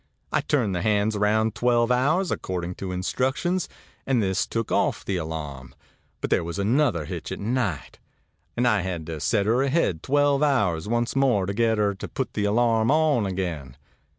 [0.33, 3.69] I turned the hands around twelve hours, according to instructions,
[4.07, 5.75] and this took off the alarm;
[6.21, 7.99] but there was another hitch at night,
[8.57, 12.07] and I had to set her ahead twelve hours once more to get her to
[12.07, 13.77] put the alarm on again.